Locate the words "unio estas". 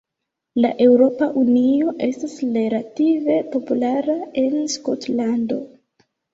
1.41-2.33